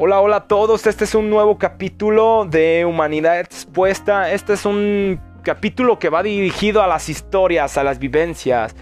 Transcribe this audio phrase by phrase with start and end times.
[0.00, 0.86] Hola, hola a todos.
[0.86, 4.30] Este es un nuevo capítulo de Humanidad Expuesta.
[4.30, 8.76] Este es un capítulo que va dirigido a las historias, a las vivencias,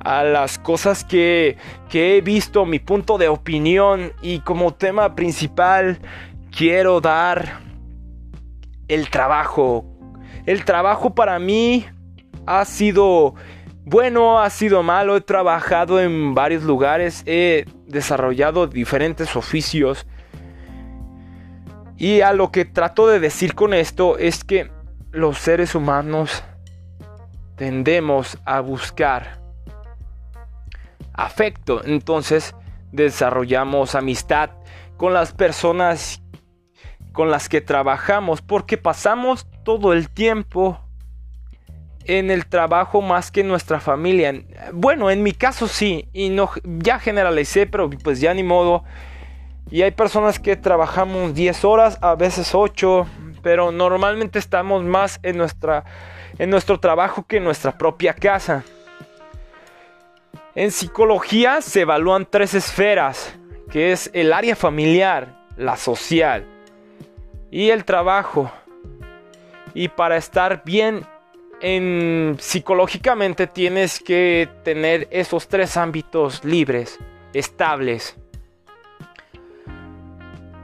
[0.00, 1.58] a las cosas que,
[1.90, 4.14] que he visto, mi punto de opinión.
[4.22, 5.98] Y como tema principal
[6.50, 7.60] quiero dar
[8.88, 9.84] el trabajo.
[10.46, 11.84] El trabajo para mí
[12.46, 13.34] ha sido
[13.84, 15.14] bueno, ha sido malo.
[15.14, 17.22] He trabajado en varios lugares.
[17.26, 20.06] He desarrollado diferentes oficios
[21.98, 24.70] y a lo que trato de decir con esto es que
[25.10, 26.44] los seres humanos
[27.56, 29.40] tendemos a buscar
[31.12, 31.82] afecto.
[31.84, 32.54] Entonces
[32.92, 34.50] desarrollamos amistad
[34.96, 36.22] con las personas
[37.12, 40.80] con las que trabajamos porque pasamos todo el tiempo
[42.04, 44.32] en el trabajo más que en nuestra familia.
[44.72, 48.84] Bueno, en mi caso sí, y no ya generalicé, pero pues ya ni modo.
[49.70, 53.06] Y hay personas que trabajamos 10 horas, a veces 8,
[53.42, 55.84] pero normalmente estamos más en, nuestra,
[56.38, 58.64] en nuestro trabajo que en nuestra propia casa.
[60.54, 63.36] En psicología se evalúan tres esferas,
[63.70, 66.46] que es el área familiar, la social
[67.50, 68.50] y el trabajo.
[69.74, 71.04] Y para estar bien
[71.60, 76.98] en psicológicamente tienes que tener esos tres ámbitos libres,
[77.34, 78.16] estables.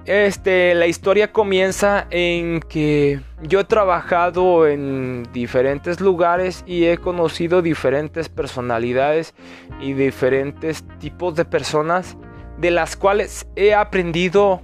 [0.07, 7.63] Este, la historia comienza en que yo he trabajado en diferentes lugares y he conocido
[7.63, 9.35] diferentes personalidades
[9.81, 12.19] y diferentes tipos de personas
[12.59, 14.61] de las cuales he aprendido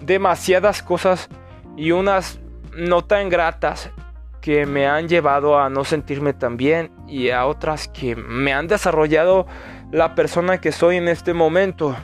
[0.00, 1.28] demasiadas cosas
[1.76, 2.40] y unas
[2.74, 3.90] no tan gratas
[4.40, 8.66] que me han llevado a no sentirme tan bien y a otras que me han
[8.66, 9.46] desarrollado
[9.90, 11.94] la persona que soy en este momento.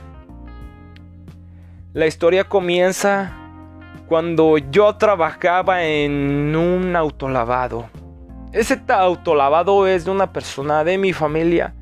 [1.91, 3.35] La historia comienza
[4.05, 7.89] cuando yo trabajaba en un autolavado.
[8.51, 11.73] Ese autolavado es de una persona de mi familia,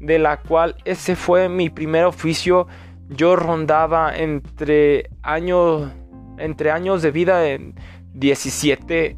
[0.00, 2.66] de la cual ese fue mi primer oficio.
[3.08, 5.88] Yo rondaba entre años,
[6.38, 7.76] entre años de vida en
[8.14, 9.16] 17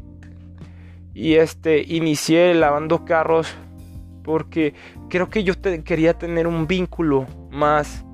[1.15, 3.55] y este inicié lavando carros
[4.23, 4.75] porque
[5.09, 8.05] creo que yo quería tener un vínculo más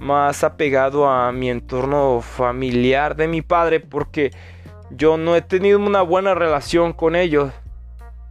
[0.00, 4.30] más apegado a mi entorno familiar de mi padre porque
[4.90, 7.52] yo no he tenido una buena relación con ellos.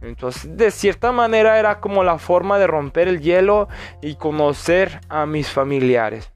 [0.02, 3.68] Entonces, de cierta manera era como la forma de romper el hielo
[4.02, 6.32] y conocer a mis familiares.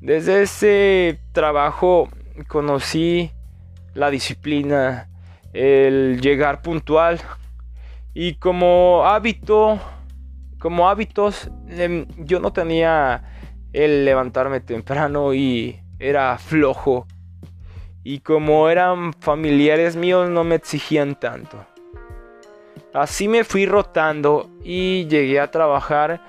[0.00, 2.08] Desde ese trabajo
[2.48, 3.30] conocí
[3.92, 5.08] la disciplina,
[5.52, 7.20] el llegar puntual
[8.14, 9.78] y como hábito,
[10.58, 13.33] como hábitos, em, yo no tenía
[13.74, 17.06] el levantarme temprano y era flojo.
[18.02, 21.66] Y como eran familiares míos no me exigían tanto.
[22.94, 26.20] Así me fui rotando y llegué a trabajar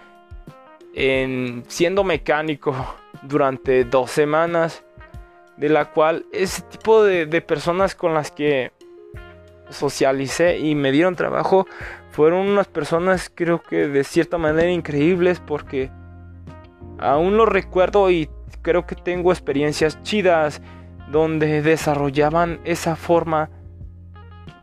[0.93, 2.73] en siendo mecánico
[3.21, 4.83] durante dos semanas.
[5.57, 8.73] De la cual ese tipo de, de personas con las que
[9.69, 11.65] socialicé y me dieron trabajo
[12.11, 15.89] fueron unas personas creo que de cierta manera increíbles porque
[16.99, 18.29] Aún lo recuerdo y
[18.61, 20.61] creo que tengo experiencias chidas
[21.11, 23.49] donde desarrollaban esa forma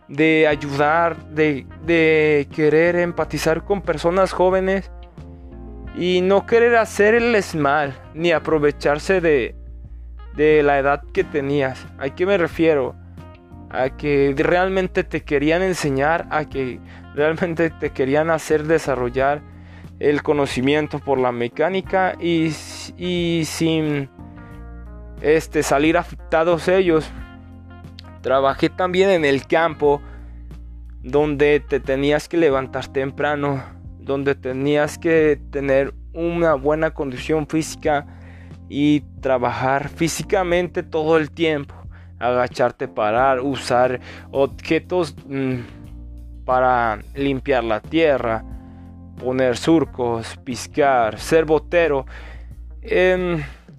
[0.08, 4.90] de ayudar, de, querer empatizar con personas jóvenes
[5.96, 9.54] y no querer hacerles mal ni aprovecharse de,
[10.36, 11.86] de la edad que tenías.
[11.98, 12.94] ¿A qué me refiero?
[13.70, 16.80] A que realmente te querían enseñar, a que
[17.14, 19.40] realmente te querían hacer desarrollar
[20.02, 24.10] el conocimiento por la mecánica y, sin
[25.20, 27.08] este, salir afectados ellos.
[28.20, 30.02] Trabajé también en el campo
[31.02, 33.62] donde te tenías que levantar temprano,
[34.00, 38.04] donde tenías que tener una buena condición física
[38.68, 41.76] y trabajar físicamente todo el tiempo.
[42.18, 44.00] Agacharte, parar, usar
[44.32, 45.60] objetos mm,
[46.44, 48.44] para limpiar la tierra,
[49.22, 52.06] poner surcos, piscar, ser botero.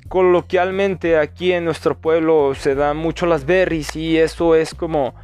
[0.08, 5.16] coloquialmente aquí en nuestro pueblo se dan mucho las berries y eso es como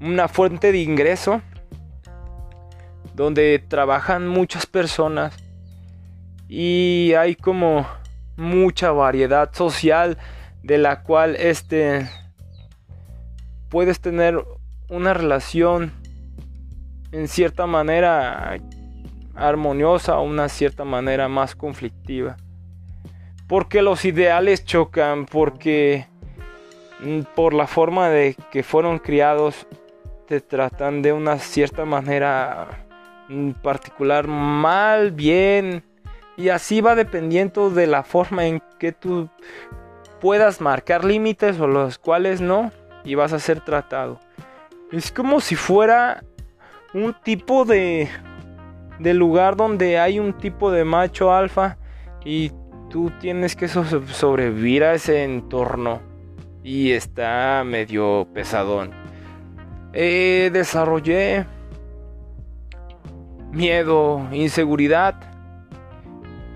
[0.00, 1.42] una fuente de ingreso
[3.14, 5.34] donde trabajan muchas personas
[6.48, 7.86] y hay como
[8.36, 10.16] mucha variedad social
[10.62, 12.08] de la cual este
[13.68, 14.42] puedes tener
[14.88, 15.92] una relación
[17.12, 18.58] en cierta manera
[19.36, 22.36] armoniosa o una cierta manera más conflictiva.
[23.48, 26.08] porque los ideales chocan, porque
[27.00, 29.68] mm, por la forma de que fueron criados
[30.26, 32.86] te tratan de una cierta manera
[33.28, 35.84] mm, particular mal, bien,
[36.36, 39.28] y así va dependiendo de la forma en que tú
[40.20, 42.72] puedas marcar límites o los cuales no,
[43.04, 44.18] y vas a ser tratado.
[44.92, 46.22] Es como si fuera
[46.94, 48.08] un tipo de,
[48.98, 51.78] de lugar donde hay un tipo de macho alfa
[52.24, 52.52] y
[52.90, 56.00] tú tienes que sobrevivir a ese entorno
[56.62, 58.90] y está medio pesadón.
[59.92, 61.46] Eh, desarrollé
[63.52, 65.14] miedo, inseguridad,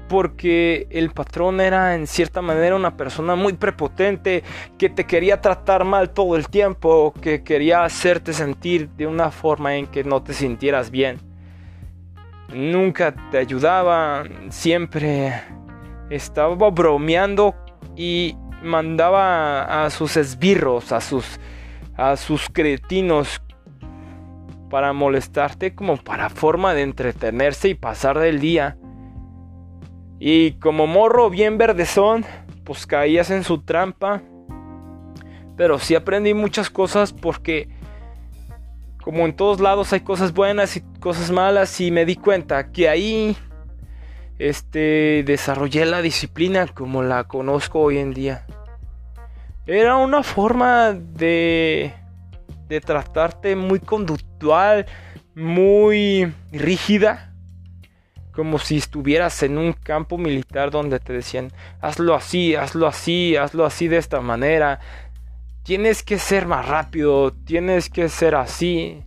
[0.09, 4.43] porque el patrón era en cierta manera una persona muy prepotente,
[4.77, 9.77] que te quería tratar mal todo el tiempo, que quería hacerte sentir de una forma
[9.77, 11.30] en que no te sintieras bien.
[12.53, 15.35] Nunca te ayudaba, siempre
[16.11, 17.55] estaba bromeando
[17.97, 21.39] y mandaba a sus esbirros, a sus,
[21.97, 23.41] a sus cretinos
[24.69, 28.77] para molestarte como para forma de entretenerse y pasar del día.
[30.19, 32.25] Y como morro bien verdezón,
[32.65, 34.23] pues caías en su trampa.
[35.57, 37.69] Pero sí aprendí muchas cosas porque
[39.03, 42.89] como en todos lados hay cosas buenas y cosas malas y me di cuenta que
[42.89, 43.37] ahí
[44.39, 48.47] este, desarrollé la disciplina como la conozco hoy en día.
[49.67, 51.93] Era una forma de,
[52.69, 54.87] de tratarte muy conductual,
[55.35, 57.33] muy rígida,
[58.33, 63.67] como si estuvieras en un campo militar donde te decían, hazlo así, hazlo así, hazlo
[63.67, 64.81] así de esta manera,
[65.63, 69.05] tienes que ser más rápido, tienes que ser así.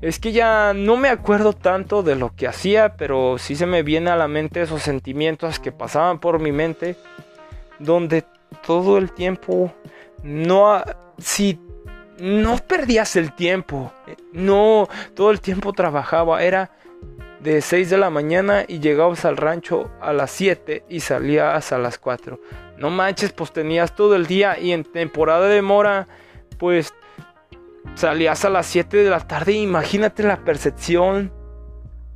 [0.00, 3.82] Es que ya no me acuerdo tanto de lo que hacía, pero sí se me
[3.82, 6.96] viene a la mente esos sentimientos que pasaban por mi mente,
[7.78, 8.24] donde
[8.66, 9.72] todo el tiempo
[10.22, 10.82] no
[11.18, 11.58] si
[12.18, 13.92] no perdías el tiempo,
[14.32, 16.70] no todo el tiempo trabajaba, era
[17.40, 21.78] de 6 de la mañana y llegabas al rancho a las 7 y salías a
[21.78, 22.40] las 4.
[22.78, 26.08] No manches, pues tenías todo el día y en temporada de mora,
[26.58, 26.92] pues
[27.94, 29.52] salías a las 7 de la tarde.
[29.52, 31.32] Imagínate la percepción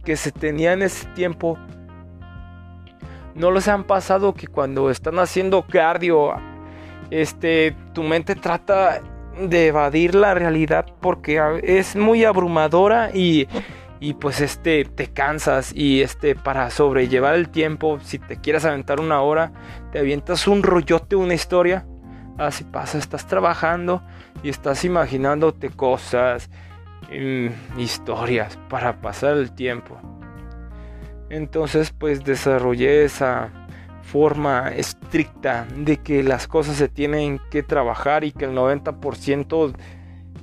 [0.05, 1.59] que se tenía en ese tiempo.
[3.35, 6.35] No les han pasado que cuando están haciendo cardio,
[7.11, 9.01] este, tu mente trata
[9.41, 13.49] de evadir la realidad porque es muy abrumadora y,
[14.01, 18.99] y pues este te cansas y este para sobrellevar el tiempo, si te quieres aventar
[18.99, 19.53] una hora,
[19.93, 21.87] te avientas un rollote, una historia.
[22.39, 24.03] Así pasa, estás trabajando
[24.43, 26.49] y estás imaginándote cosas,
[27.13, 29.99] mm, historias para pasar el tiempo.
[31.29, 33.51] Entonces pues desarrollé esa
[34.03, 39.73] forma estricta de que las cosas se tienen que trabajar y que el 90%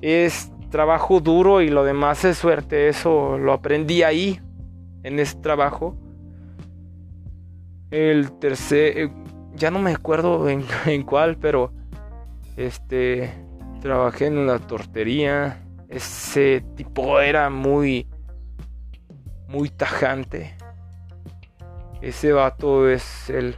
[0.01, 2.89] es trabajo duro y lo demás es suerte.
[2.89, 4.39] Eso lo aprendí ahí,
[5.03, 5.95] en ese trabajo.
[7.91, 9.11] El tercer, eh,
[9.55, 11.71] ya no me acuerdo en, en cuál, pero
[12.55, 13.33] este
[13.81, 15.63] trabajé en una tortería.
[15.89, 18.07] Ese tipo era muy,
[19.47, 20.55] muy tajante.
[22.01, 23.55] Ese vato es el,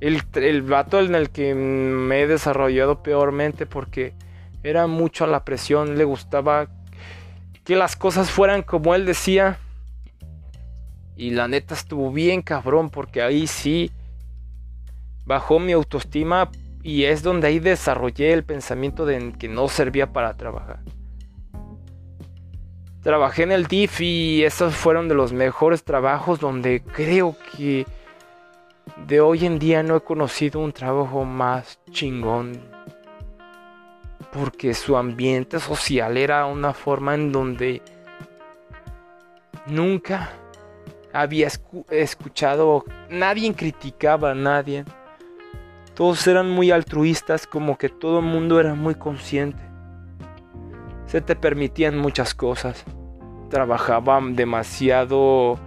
[0.00, 4.14] el, el vato en el que me he desarrollado peormente porque
[4.62, 5.98] era mucho a la presión.
[5.98, 6.68] Le gustaba
[7.64, 9.58] que las cosas fueran como él decía.
[11.16, 13.90] Y la neta estuvo bien cabrón porque ahí sí
[15.26, 16.50] bajó mi autoestima
[16.82, 20.80] y es donde ahí desarrollé el pensamiento de que no servía para trabajar.
[23.02, 27.86] Trabajé en el DIF y esos fueron de los mejores trabajos donde creo que
[29.06, 32.77] de hoy en día no he conocido un trabajo más chingón.
[34.32, 37.82] Porque su ambiente social era una forma en donde
[39.66, 40.30] nunca
[41.12, 41.48] había
[41.90, 44.84] escuchado, nadie criticaba a nadie
[45.98, 49.60] todos eran muy altruistas, como que todo el mundo era muy consciente.
[51.06, 52.84] Se te permitían muchas cosas.
[53.50, 55.58] Trabajaban demasiado...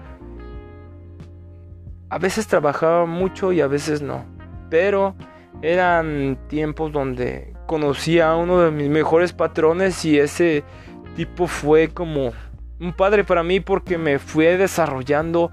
[2.10, 4.24] A veces trabajaba mucho y a veces no.
[4.70, 5.16] Pero
[5.62, 10.64] eran tiempos donde conocí a uno de mis mejores patrones y ese
[11.16, 12.32] tipo fue como
[12.80, 15.52] un padre para mí porque me fue desarrollando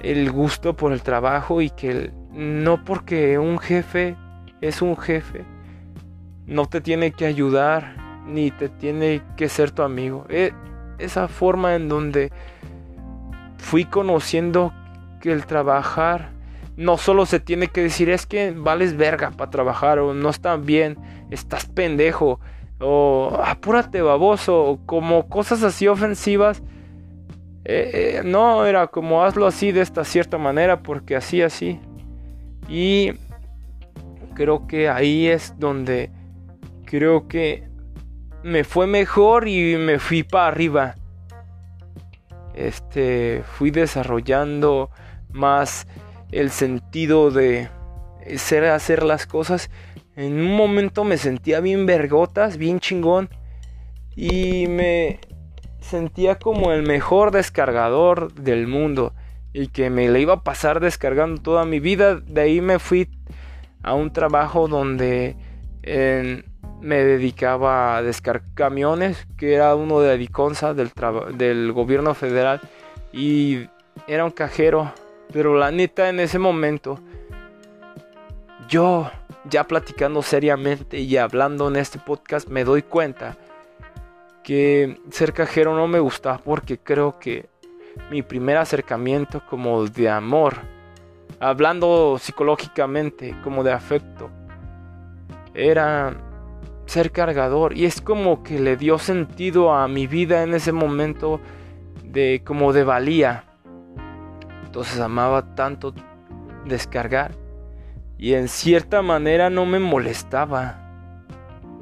[0.00, 4.16] el gusto por el trabajo y que no porque un jefe
[4.60, 5.44] es un jefe,
[6.46, 7.96] no te tiene que ayudar
[8.26, 10.26] ni te tiene que ser tu amigo.
[10.28, 10.52] E,
[10.98, 12.32] esa forma en donde
[13.58, 14.72] fui conociendo
[15.20, 16.33] que el trabajar
[16.76, 20.64] no solo se tiene que decir es que vales verga para trabajar o no estás
[20.64, 20.98] bien,
[21.30, 22.40] estás pendejo
[22.80, 26.62] o apúrate baboso o como cosas así ofensivas.
[27.64, 31.80] Eh, eh, no, era como hazlo así de esta cierta manera porque así, así.
[32.68, 33.12] Y
[34.34, 36.10] creo que ahí es donde
[36.84, 37.68] creo que
[38.42, 40.94] me fue mejor y me fui para arriba.
[42.54, 44.90] Este, fui desarrollando
[45.32, 45.86] más
[46.32, 47.68] el sentido de
[48.36, 49.70] ser hacer las cosas.
[50.16, 53.28] En un momento me sentía bien vergotas, bien chingón
[54.16, 55.20] y me
[55.80, 59.12] sentía como el mejor descargador del mundo
[59.52, 62.16] y que me le iba a pasar descargando toda mi vida.
[62.16, 63.08] De ahí me fui
[63.82, 65.36] a un trabajo donde
[66.80, 70.90] me dedicaba a descargar camiones, que era uno de Adiconsa del,
[71.36, 72.60] del gobierno federal
[73.12, 73.68] y
[74.08, 74.92] era un cajero,
[75.32, 76.98] pero la neta en ese momento
[78.68, 79.10] yo
[79.48, 83.36] ya platicando seriamente y hablando en este podcast me doy cuenta
[84.42, 87.48] que ser cajero no me gusta porque creo que
[88.10, 90.54] mi primer acercamiento como de amor,
[91.40, 94.30] hablando psicológicamente, como de afecto,
[95.54, 96.16] era
[96.86, 101.40] ser cargador y es como que le dio sentido a mi vida en ese momento
[102.02, 103.44] de como de valía.
[104.74, 105.94] Entonces amaba tanto
[106.64, 107.30] descargar
[108.18, 110.80] y en cierta manera no me molestaba.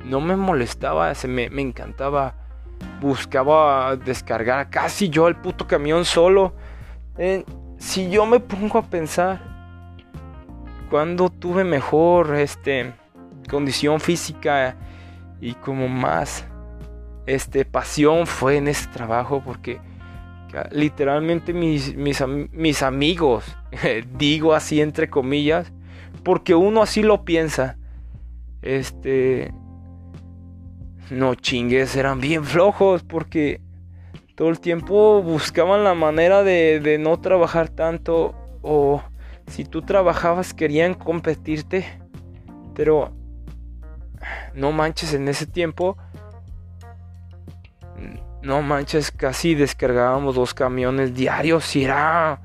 [0.04, 2.34] No me molestaba, se me, me encantaba
[3.00, 6.52] buscaba descargar casi yo el puto camión solo.
[7.16, 7.46] Eh,
[7.78, 9.40] si yo me pongo a pensar,
[10.90, 12.92] cuando tuve mejor este,
[13.48, 14.76] condición física
[15.40, 16.44] y como más
[17.24, 19.80] este, pasión fue en ese trabajo porque
[20.70, 23.44] literalmente mis, mis, amigos,
[24.18, 25.72] digo así entre comillas,
[26.22, 27.78] porque uno así lo piensa,
[28.62, 29.52] este,
[31.10, 33.60] no chingues, eran bien flojos porque
[34.34, 39.02] todo el tiempo buscaban la manera de, no trabajar tanto o
[39.46, 41.84] si tú trabajabas querían competirte,
[42.74, 43.12] pero
[44.54, 45.96] no manches en ese tiempo.
[48.42, 52.40] No manches, casi descargábamos dos camiones diarios y era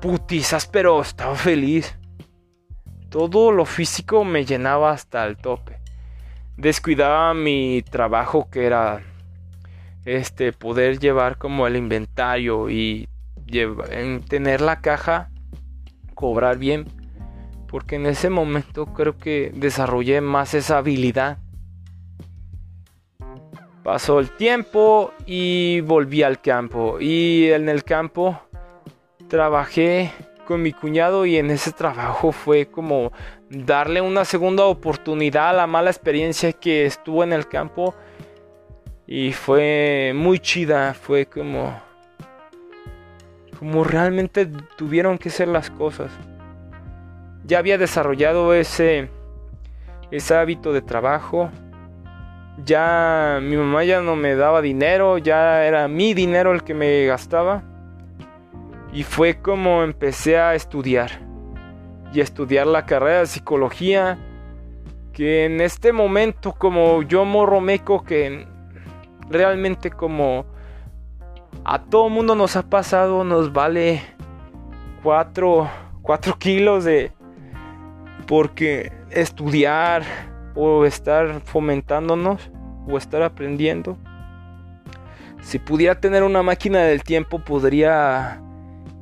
[0.00, 1.96] putizas, pero estaba feliz.
[3.08, 5.84] Todo lo físico me llenaba hasta el tope
[6.56, 9.02] descuidaba mi trabajo que era
[10.04, 13.08] este poder llevar como el inventario y
[14.28, 15.30] tener la caja
[16.14, 16.86] cobrar bien
[17.68, 21.38] porque en ese momento creo que desarrollé más esa habilidad
[23.84, 28.40] pasó el tiempo y volví al campo y en el campo
[29.28, 30.10] trabajé
[30.46, 33.12] con mi cuñado y en ese trabajo fue como
[33.50, 37.94] darle una segunda oportunidad a la mala experiencia que estuvo en el campo
[39.06, 41.78] y fue muy chida, fue como
[43.58, 46.10] como realmente tuvieron que ser las cosas.
[47.44, 49.10] Ya había desarrollado ese
[50.10, 51.50] ese hábito de trabajo.
[52.64, 57.06] Ya mi mamá ya no me daba dinero, ya era mi dinero el que me
[57.06, 57.64] gastaba
[58.94, 61.10] y fue como empecé a estudiar.
[62.12, 64.18] Y estudiar la carrera de psicología.
[65.12, 68.46] Que en este momento como yo morro meco que
[69.28, 70.44] realmente como
[71.64, 74.02] a todo mundo nos ha pasado nos vale
[75.02, 75.70] 4,
[76.02, 77.12] 4 kilos de...
[78.26, 80.02] Porque estudiar
[80.54, 82.50] o estar fomentándonos
[82.88, 83.98] o estar aprendiendo.
[85.42, 88.40] Si pudiera tener una máquina del tiempo podría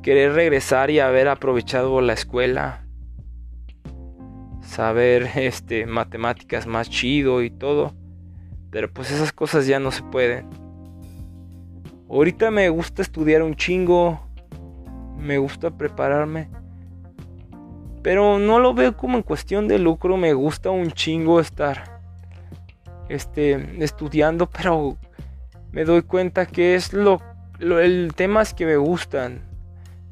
[0.01, 2.85] querer regresar y haber aprovechado la escuela,
[4.61, 7.93] saber este matemáticas más chido y todo,
[8.69, 10.47] pero pues esas cosas ya no se pueden.
[12.09, 14.27] Ahorita me gusta estudiar un chingo,
[15.17, 16.49] me gusta prepararme,
[18.03, 22.01] pero no lo veo como en cuestión de lucro, me gusta un chingo estar
[23.09, 24.97] este estudiando, pero
[25.71, 27.21] me doy cuenta que es lo,
[27.59, 29.53] el temas que me gustan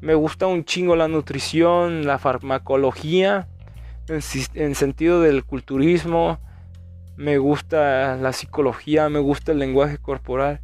[0.02, 3.46] me gusta un chingo la nutrición, la farmacología,
[4.08, 6.40] en, sentido del culturismo.
[7.16, 10.60] Me gusta la psicología, me gusta el lenguaje corporal.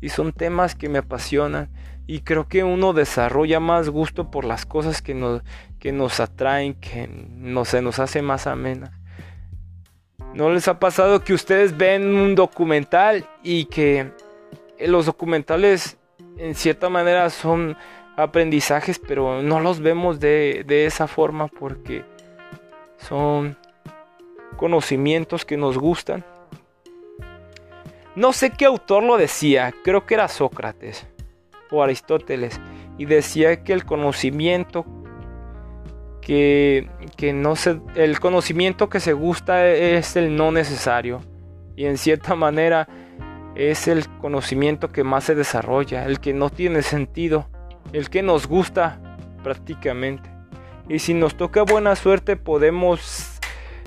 [0.00, 1.68] Y son temas que me apasionan.
[2.06, 5.42] Y creo que uno desarrolla más gusto por las cosas que nos,
[5.78, 8.98] que nos atraen, que no, se nos hace más amena.
[10.34, 14.10] ¿No les ha pasado que ustedes ven un documental y que
[14.78, 15.98] los documentales
[16.36, 17.76] en cierta manera son
[18.16, 22.04] aprendizajes, pero no los vemos de, de esa forma porque
[22.98, 23.56] son
[24.56, 26.24] conocimientos que nos gustan.
[28.16, 31.06] No sé qué autor lo decía, creo que era Sócrates
[31.70, 32.60] o Aristóteles,
[32.98, 34.84] y decía que el conocimiento
[36.20, 41.20] que, que no se, el conocimiento que se gusta es el no necesario
[41.76, 42.88] y en cierta manera
[43.54, 47.48] es el conocimiento que más se desarrolla, el que no tiene sentido,
[47.92, 49.00] el que nos gusta
[49.42, 50.30] prácticamente.
[50.88, 53.40] Y si nos toca buena suerte podemos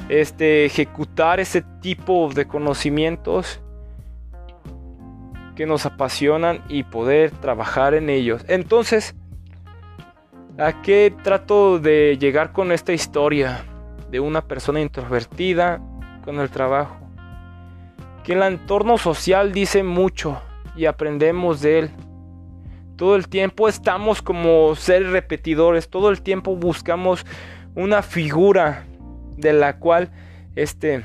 [0.10, 3.62] este, ejecutar ese tipo de conocimientos
[5.56, 8.44] que nos apasionan y poder trabajar en ellos.
[8.48, 9.16] Entonces,
[10.58, 13.66] ¿a qué trato de llegar con esta historia
[14.10, 15.82] de una persona introvertida
[16.26, 16.98] con el trabajo?
[18.24, 20.42] Que el entorno social dice mucho
[20.76, 21.92] y aprendemos de él.
[22.96, 27.26] Todo el tiempo estamos como seres repetidores, todo el tiempo buscamos
[27.76, 28.86] una figura
[29.36, 30.12] de la cual
[30.56, 31.04] este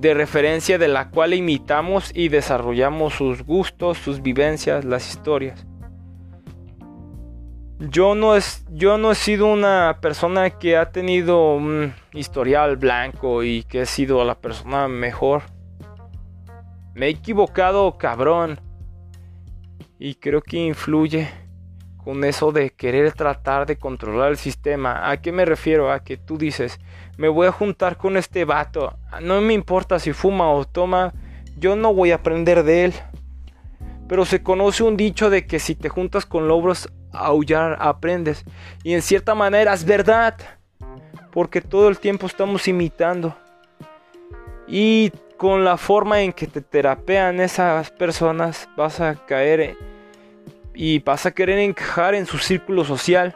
[0.00, 5.66] de referencia de la cual imitamos y desarrollamos sus gustos, sus vivencias, las historias.
[7.80, 13.44] Yo no, es, yo no he sido una persona que ha tenido un historial blanco
[13.44, 15.42] y que he sido la persona mejor.
[16.94, 18.60] Me he equivocado cabrón.
[20.00, 21.28] Y creo que influye
[21.96, 25.10] con eso de querer tratar de controlar el sistema.
[25.10, 25.92] ¿A qué me refiero?
[25.92, 26.80] A que tú dices,
[27.18, 28.96] me voy a juntar con este vato.
[29.20, 31.12] No me importa si fuma o toma,
[31.58, 32.94] yo no voy a aprender de él.
[34.08, 38.44] Pero se conoce un dicho de que si te juntas con lobos, aullar aprendes.
[38.84, 40.36] Y en cierta manera es verdad.
[41.32, 43.36] Porque todo el tiempo estamos imitando.
[44.68, 49.76] Y con la forma en que te terapean esas personas, vas a caer
[50.72, 53.34] y vas a querer encajar en su círculo social.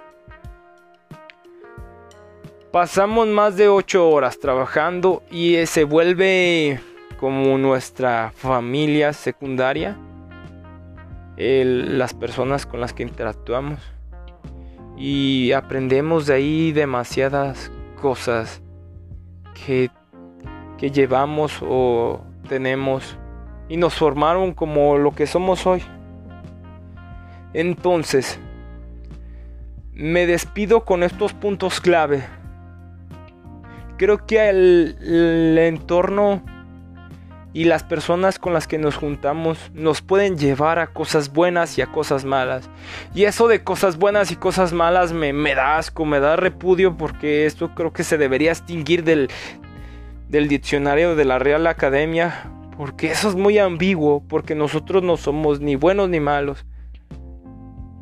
[2.72, 6.80] Pasamos más de 8 horas trabajando y se vuelve
[7.20, 9.98] como nuestra familia secundaria.
[11.36, 13.78] las personas con las que interactuamos.
[14.96, 18.62] Y aprendemos de ahí demasiadas cosas
[19.66, 19.90] que,
[20.78, 23.18] que llevamos o tenemos
[23.68, 25.82] y nos formaron como lo que somos hoy.
[27.52, 28.40] Entonces,
[29.92, 32.24] me despido con estos puntos clave.
[33.96, 36.42] Creo que el, entorno
[37.52, 41.82] y las personas con las que nos juntamos nos pueden llevar a cosas buenas y
[41.82, 42.70] a cosas malas.
[43.14, 46.96] Y eso de cosas buenas y cosas malas me, me da asco, me da repudio
[46.96, 49.28] porque esto creo que se debería extinguir del,
[50.28, 52.50] del diccionario de la Real Academia.
[52.76, 56.64] Porque eso es muy ambiguo, porque nosotros no somos ni buenos ni malos.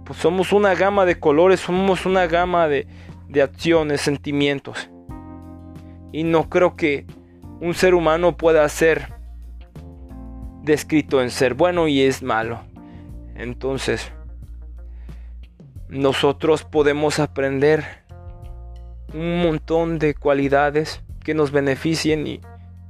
[0.05, 2.87] Pues somos una gama de colores, somos una gama de,
[3.29, 4.91] de acciones, sentimientos.
[6.13, 7.07] Y no creo que
[7.61, 9.15] un ser humano pueda ser
[10.63, 12.61] descrito en ser bueno y es malo.
[13.35, 14.13] Entonces,
[15.89, 17.85] nosotros podemos aprender
[19.13, 22.41] un montón de cualidades que nos beneficien y,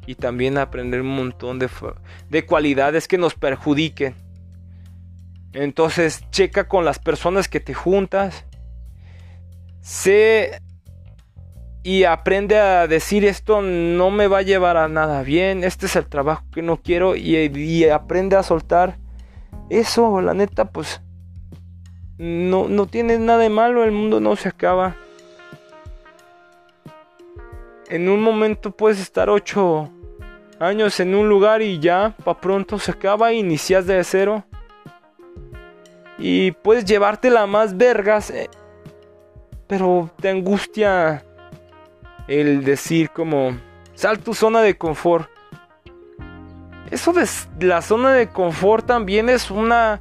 [0.07, 1.69] y también aprender un montón de,
[2.29, 4.15] de cualidades que nos perjudiquen.
[5.53, 8.45] Entonces checa con las personas que te juntas.
[9.81, 10.61] Sé
[11.83, 15.65] y aprende a decir esto no me va a llevar a nada bien.
[15.65, 17.17] Este es el trabajo que no quiero.
[17.17, 18.99] Y, aprende a soltar.
[19.71, 21.01] Eso, la neta, pues
[22.19, 23.85] no, no tiene nada de malo.
[23.85, 24.97] El mundo no se acaba.
[27.89, 29.91] En un momento puedes estar ocho
[30.61, 34.45] años en un lugar y ya, para pronto se acaba, inicias de cero.
[36.19, 38.31] Y puedes llevártela más vergas.
[38.31, 38.51] Eh,
[39.67, 41.25] pero te angustia
[42.31, 43.59] el decir como...
[43.95, 45.29] Sal tu zona de confort.
[46.91, 47.27] Eso de
[47.67, 50.01] la zona de confort también es una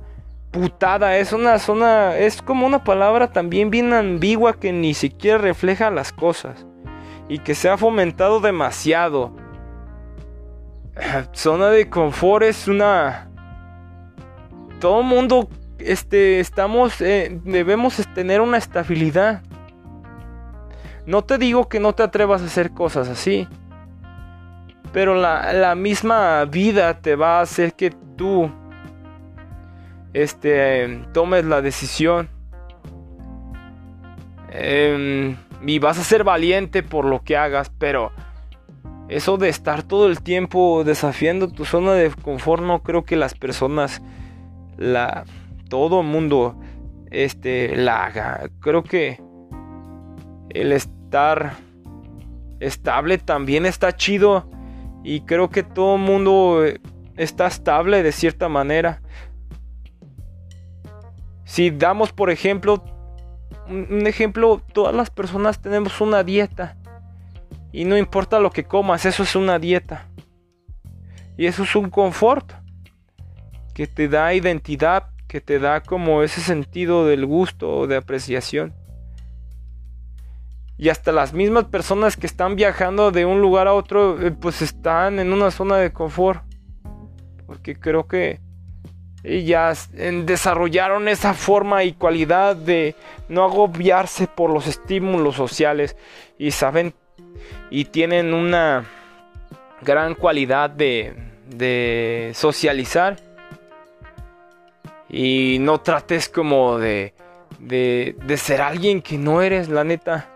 [0.51, 1.17] putada.
[1.17, 2.15] Es una zona...
[2.17, 6.65] Es como una palabra también bien ambigua que ni siquiera refleja las cosas.
[7.27, 9.35] Y que se ha fomentado demasiado.
[11.33, 13.29] Zona de confort es una...
[14.79, 19.41] Todo mundo este, estamos, eh, debemos tener una estabilidad.
[21.09, 23.47] No te digo que no te atrevas a hacer cosas así,
[24.93, 28.51] pero la, misma vida te va a hacer que tú,
[30.13, 32.29] este, tomes la decisión.
[34.51, 38.11] Em, y vas a ser valiente por lo que hagas, pero
[39.07, 43.33] eso de estar todo el tiempo desafiando tu zona de confort, no creo que las
[43.33, 43.99] personas
[44.77, 45.25] la
[45.69, 46.55] todo mundo
[47.09, 48.47] este la haga.
[48.59, 49.19] Creo que
[50.51, 50.71] el
[51.09, 51.57] estar
[52.59, 54.47] estable también está chido
[55.03, 56.79] y creo que todo el mundo eh,
[57.17, 59.01] está estable de cierta manera.
[61.45, 62.83] Si damos por ejemplo
[63.67, 66.77] un ejemplo, todas las personas tenemos una dieta
[67.71, 70.09] y no importa lo que comas, eso es una dieta.
[71.37, 72.51] Y eso es un confort
[73.73, 78.75] que te da identidad, que te da como ese sentido del gusto o de apreciación.
[80.79, 84.61] Y hasta las mismas personas que están viajando de un lugar a otro, eh, pues
[84.61, 86.41] están en una zona de confort.
[87.45, 88.39] Porque creo que
[89.23, 92.95] ellas desarrollaron esa forma y cualidad de
[93.27, 95.97] no agobiarse por los estímulos sociales
[96.37, 96.93] y saben
[97.69, 98.85] y tienen una
[99.81, 101.13] gran cualidad de,
[101.49, 103.17] de socializar
[105.09, 107.13] y no trates como de,
[107.59, 110.29] de, de ser alguien que no eres, la neta.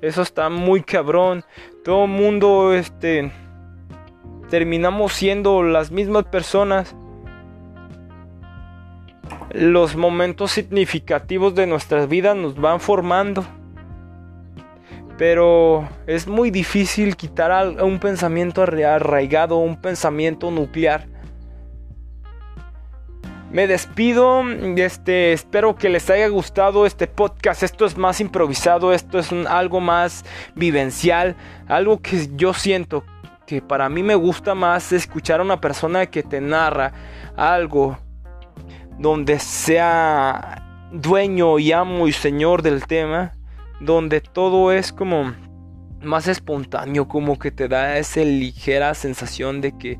[0.00, 1.44] Eso está muy cabrón.
[1.84, 3.32] Todo el mundo, este,
[4.48, 6.94] terminamos siendo las mismas personas.
[9.50, 13.44] Los momentos significativos de nuestras vidas nos van formando.
[15.16, 21.08] Pero es muy difícil quitar un pensamiento arraigado, un pensamiento nuclear
[23.50, 24.42] me despido,
[24.76, 27.62] este, espero que les haya gustado este podcast.
[27.62, 33.04] Esto es más improvisado, esto es algo más vivencial, algo que yo siento
[33.46, 36.92] que para mí me gusta más escuchar a una persona que te narra
[37.34, 37.98] algo
[38.98, 43.32] donde sea dueño y amo y señor del tema,
[43.80, 45.34] donde todo es como
[46.02, 49.98] más espontáneo, como que te da esa ligera sensación de que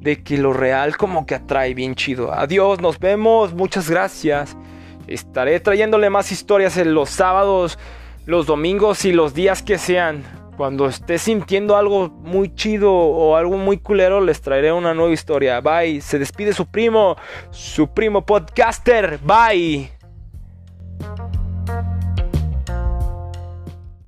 [0.00, 2.32] de que lo real como que atrae bien chido.
[2.32, 4.56] Adiós, nos vemos, muchas gracias.
[5.06, 7.78] Estaré trayéndole más historias en los sábados,
[8.26, 10.22] los domingos y los días que sean.
[10.56, 15.60] Cuando esté sintiendo algo muy chido o algo muy culero, les traeré una nueva historia.
[15.60, 16.00] Bye.
[16.00, 17.16] Se despide su primo,
[17.50, 19.18] su primo podcaster.
[19.22, 19.97] Bye.